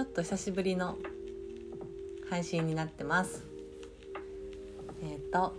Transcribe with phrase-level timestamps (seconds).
[0.00, 0.96] ちょっと久しぶりの
[2.30, 3.44] 配信になってます。
[5.02, 5.54] えっ、ー、と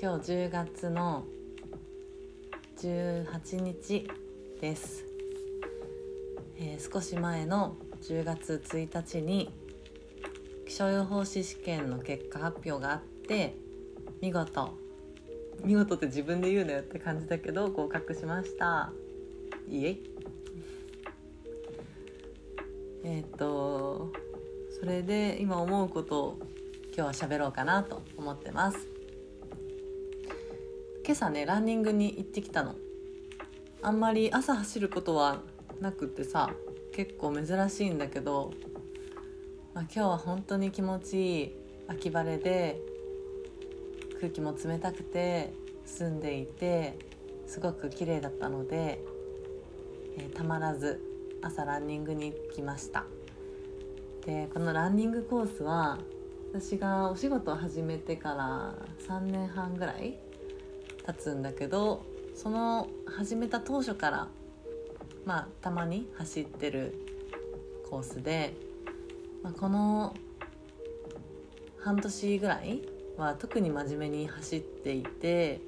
[0.00, 1.26] 今日10月の
[2.78, 4.08] 18日
[4.62, 5.04] です、
[6.58, 9.52] えー、少し前の10月1日に
[10.66, 13.56] 気象予報士試験の結果発表があって
[14.22, 14.70] 見事
[15.62, 18.90] 見事って自分で言うなよって感じだけど合格しました。
[19.68, 20.15] イエイ。
[23.08, 24.10] えっ、と
[24.80, 26.38] それで今思うことを
[26.86, 28.88] 今日は喋ろうかなと思ってます。
[31.04, 32.74] 今朝ねランニングに行ってきたの。
[33.80, 35.42] あんまり朝走ることは
[35.80, 36.50] なくってさ
[36.92, 38.52] 結構珍しいんだけど、
[39.72, 41.52] まあ、今日は本当に気持ちいい
[41.86, 42.80] 秋晴れで
[44.18, 45.52] 空気も冷たくて
[45.84, 46.98] 澄んでいて
[47.46, 49.04] すごく綺麗だったので、
[50.18, 51.05] えー、たまらず
[51.46, 53.04] 朝ランニングに来ました。
[54.24, 55.98] でこのランニングコースは
[56.52, 58.74] 私がお仕事を始めてから
[59.06, 60.18] 3年半ぐらい
[61.06, 64.28] 経つんだけどその始めた当初から
[65.24, 66.94] まあたまに走ってる
[67.88, 68.54] コースで、
[69.44, 70.16] まあ、この
[71.78, 72.82] 半年ぐらい
[73.16, 75.60] は特に真面目に走っていて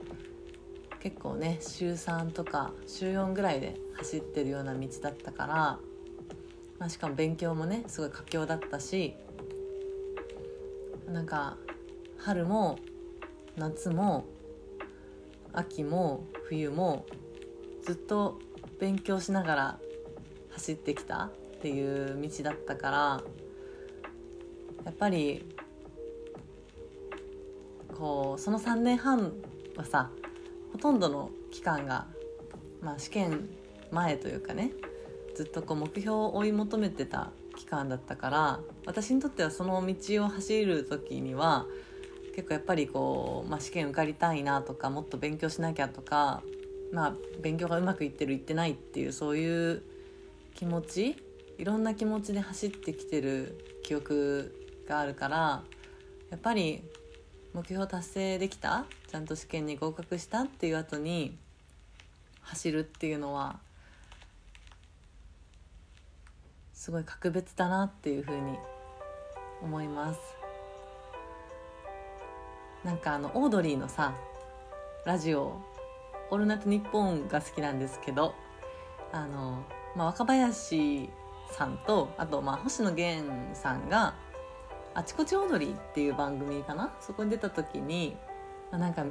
[1.00, 5.54] 結構ね週3とか週4ぐらいで走ってるような道だったから、
[6.78, 9.14] まあ、しかも勉強もねすごい佳境だったし
[11.06, 11.56] なんか
[12.18, 12.78] 春も
[13.56, 14.26] 夏も
[15.52, 17.06] 秋も冬も
[17.82, 18.38] ずっと
[18.80, 19.78] 勉強しながら
[20.50, 23.22] 走ってきたっていう道だったから
[24.84, 25.44] やっぱり
[27.96, 29.32] こうその3年半
[29.76, 30.10] はさ
[30.72, 32.06] ほとんどの期間が、
[32.82, 33.48] まあ、試験
[33.90, 34.72] 前というかね
[35.34, 41.66] ずっとこう目標を追い求めてた期間だったから私にとってはその道を走る時には
[42.34, 46.42] 結構やっぱりこう、まあ、試験受かりたいなとかもっと勉強しなきゃとか、
[46.92, 49.82] まあ、勉強がうまくいってるいってないっていうそういう
[50.54, 51.16] 気持ち
[51.58, 54.54] いろんな気持ちで走ってきてる記憶
[54.88, 55.64] があるから
[56.30, 56.82] やっぱり
[57.58, 58.84] 目標達成できた？
[59.10, 61.36] ちゃんと試験に合格したっていう後に
[62.42, 63.58] 走るっていうのは
[66.72, 68.56] すごい格別だなっていうふうに
[69.60, 70.20] 思います。
[72.84, 74.14] なんかあのオードリーのさ
[75.04, 75.60] ラジオ
[76.30, 78.36] 「オールナイトニッポン」が好きなんですけど
[79.10, 79.64] あの、
[79.96, 81.10] まあ、若林
[81.50, 84.14] さんとあとまあ星野源さんが
[84.98, 86.92] あちこち踊りっていう番組かな？
[87.00, 88.16] そこに出た時に
[88.72, 89.10] なんか道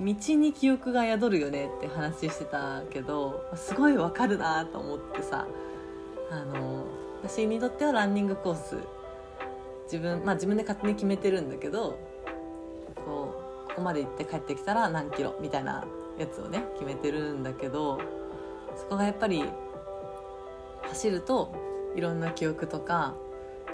[0.00, 5.46] に記憶が宿るよねって話してたけどすごいわかるなと思ってさ
[6.32, 6.84] あの
[7.22, 8.78] 私にとってはランニングコース
[9.84, 12.00] 自分まあ自分で勝手に決めてるんだけど
[12.96, 15.84] こうここまで行って帰ってきたら何キロみたいな
[16.18, 18.00] やつをね決めてるんだけど
[18.76, 19.44] そこがやっぱり
[20.82, 21.54] 走ると
[21.94, 23.14] いろんな記憶とか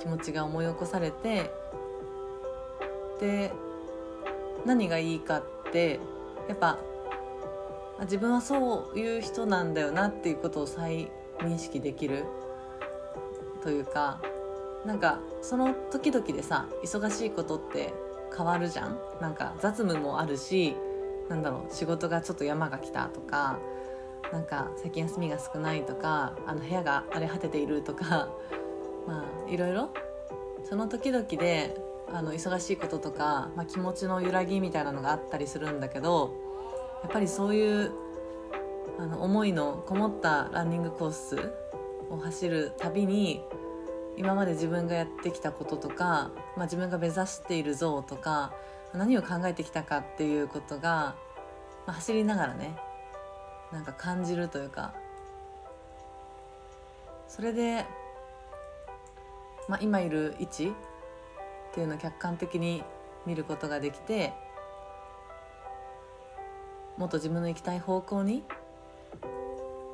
[0.01, 1.51] 気持ちが思い起こされて
[3.21, 3.53] で
[4.65, 6.01] 何がいいかって
[6.49, 6.79] やっぱ
[8.01, 12.25] 自分はそういう人なんだよなっていうことを再認識できる
[13.63, 14.21] というか
[14.85, 17.95] なんかその時々でさ忙しいことって
[18.37, 18.99] 変わるじゃん。
[19.21, 20.75] なんか雑務もあるし
[21.29, 23.59] なんだろう仕事がちょっと山が来たとか
[24.33, 28.29] なんか最近休みが少ないとかあの部屋が荒れ果てているとか
[29.07, 29.91] まあいろいろ？
[30.65, 31.77] その時々で
[32.13, 36.33] あの忙しいこととか、まあ、気持ちの揺らぎみたいなのがあったりするんだけど
[37.03, 37.93] やっぱりそういう
[38.99, 41.53] あの思いのこもったランニングコース
[42.11, 43.43] を走るたびに
[44.17, 48.55] 今まで自分がやってきたこととか、まあ、自分が目指している像とか
[48.95, 51.17] 何を考えてきたかっていうことが、
[51.87, 52.77] まあ、走りながらね
[53.73, 54.95] なんか感じるというか。
[57.27, 57.85] それで
[59.69, 62.83] まあ、今いる位置っていうのを客観的に
[63.27, 64.33] 見ることができて
[66.99, 68.45] もっと自分の行きたい方向に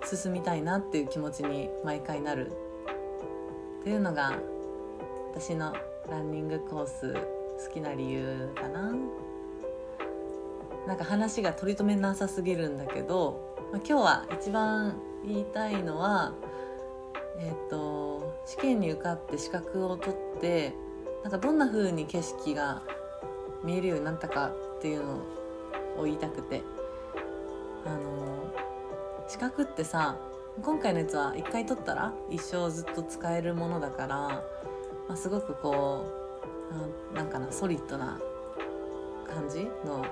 [0.05, 2.53] 進みたいなっていう気持ちに毎回なる
[3.81, 4.35] っていうのが
[5.33, 5.75] 私の
[6.11, 7.15] ランニングコース
[7.67, 8.93] 好きな理由かな。
[10.87, 16.33] なんか話が取り留めなさすぎるんだけど、まあ、今日は一番言いたいのは
[17.39, 20.75] えっ、ー、と試験に受かって資格を取って
[21.23, 22.83] なんかどんな風に景色が
[23.63, 25.13] 見えるようになったかっていうの
[25.99, 26.63] を言いたくて。
[27.87, 28.53] あの
[29.27, 30.19] 資格ってさ
[30.61, 34.43] 今回のやつは1回取ったら一生ずっと使えるものだから
[35.11, 36.07] まあ、すごくこ
[37.13, 38.21] うなんかなソリッドな
[39.29, 40.07] 感じの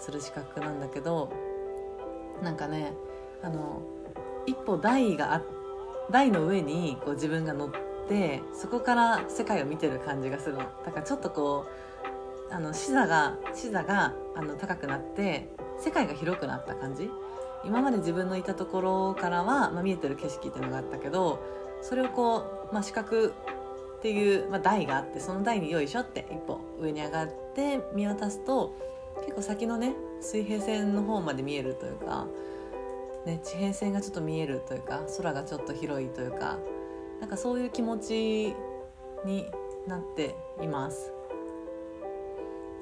[0.00, 1.30] する資格なんだけど
[2.42, 2.92] なんかね
[3.40, 3.82] あの
[4.44, 5.42] 一歩台があっ
[6.10, 7.70] 台の上にこう自分が乗っ
[8.08, 10.60] てそこから世界を見てる感じがするの。
[10.84, 11.66] だからちょっとこ
[12.50, 15.48] うあの視座が視座があの高くなって
[15.78, 17.10] 世界が広くなった感じ。
[17.64, 21.42] 今まで自分のいたところからは、まあ、見えてる景色っていうのがあったけど
[21.82, 23.34] それをこう、まあ、視覚
[23.98, 28.72] っていう、まあ、台があってその台によいしょって一歩上に上がって見渡すと
[29.22, 32.26] 結構先のね水平線の方まで見えるというか、
[33.26, 36.58] ね、地平線がちょっと見えるというか空がちょっと広いというか
[37.20, 38.54] なんかそういう気持ち
[39.24, 39.46] に
[39.88, 41.12] なっています。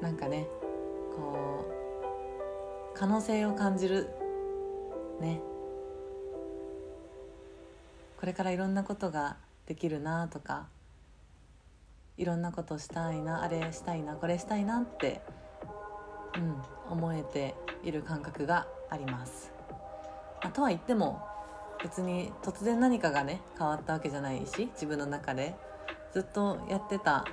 [0.03, 0.47] なんかね
[1.17, 1.65] こ
[2.93, 4.11] う可能性を感じる
[5.21, 5.41] ね。
[8.21, 9.37] これからいろんなことが
[9.67, 10.67] できるなとか
[12.17, 15.21] いろんなことしたいなあれしたいなこれしたいなって
[16.37, 16.57] うん
[16.91, 19.53] 思えている感覚があります、
[20.45, 21.27] あ、とは言っても
[21.83, 25.55] 別に突然何かがね変わったわけじゃないし自分の中で。
[26.15, 27.25] ずっとやってた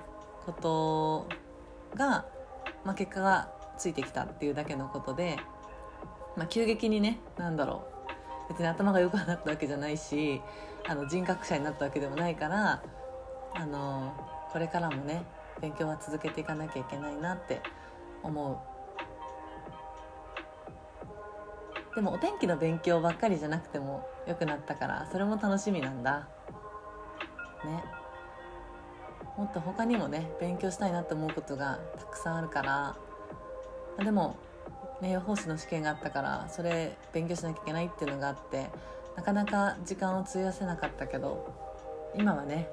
[0.44, 1.28] こと
[1.96, 2.25] が、
[2.84, 5.38] まあ、結果がついてきたっていうだけのことで、
[6.36, 7.88] まあ、急激にね何だろ
[8.50, 8.54] う。
[8.54, 10.42] 別に頭が良くなったわけじゃないし
[10.88, 12.84] あの人格者になったわけでもないから
[13.54, 14.13] あの
[14.52, 15.24] これからもね
[15.62, 17.62] 勉強は続けていかなきゃいけないなって
[18.24, 18.70] 思う。
[21.95, 26.27] でもお天気の勉強ばっかりじゃなくても良くなったからそれも楽しみなんだ。
[27.65, 27.83] ね。
[29.38, 32.95] もっと他にもね勉強したいなって思うことがたくさんあるから。
[34.03, 34.38] でも
[35.01, 38.69] ね予報士の試験があったからそれ勉強しなきゃいけないっていうのがあって
[39.15, 41.53] なかなか時間を費やせなかったけど
[42.15, 42.69] 今はね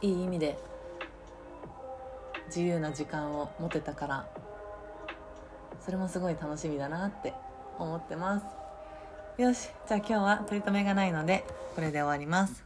[0.00, 0.58] いい意味で
[2.46, 4.28] 自由な時間を持てたから
[5.80, 7.34] それもすごい楽しみだなって
[7.84, 8.46] 思ってます。
[9.40, 11.44] よしじゃあ今日は取り留めがないので
[11.74, 12.64] これで終わります。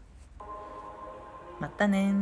[1.60, 2.12] またね